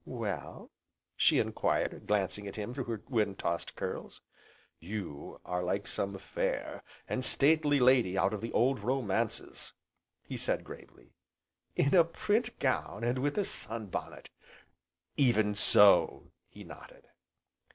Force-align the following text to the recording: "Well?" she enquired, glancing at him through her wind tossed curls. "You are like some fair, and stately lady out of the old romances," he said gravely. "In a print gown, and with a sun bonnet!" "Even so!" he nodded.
"Well?" 0.03 0.71
she 1.15 1.37
enquired, 1.37 2.07
glancing 2.07 2.47
at 2.47 2.55
him 2.55 2.73
through 2.73 2.85
her 2.85 3.01
wind 3.07 3.37
tossed 3.37 3.75
curls. 3.75 4.19
"You 4.79 5.39
are 5.45 5.61
like 5.61 5.85
some 5.87 6.17
fair, 6.17 6.81
and 7.07 7.23
stately 7.23 7.79
lady 7.79 8.17
out 8.17 8.33
of 8.33 8.41
the 8.41 8.51
old 8.51 8.79
romances," 8.79 9.73
he 10.23 10.37
said 10.37 10.63
gravely. 10.63 11.13
"In 11.75 11.93
a 11.93 12.03
print 12.03 12.57
gown, 12.57 13.03
and 13.03 13.19
with 13.19 13.37
a 13.37 13.45
sun 13.45 13.89
bonnet!" 13.91 14.31
"Even 15.17 15.53
so!" 15.53 16.31
he 16.49 16.63
nodded. 16.63 17.05